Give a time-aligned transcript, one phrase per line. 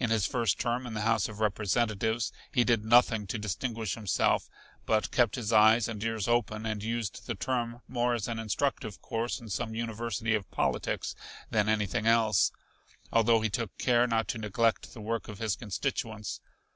[0.00, 4.50] In his first term in the House of Representatives he did nothing to distinguish himself,
[4.86, 9.00] but kept his eyes and ears open and used the term more as an instructive
[9.00, 11.14] course in some university of politics
[11.52, 12.50] than anything else,
[13.12, 16.40] although he took care not to neglect the work of his constituents.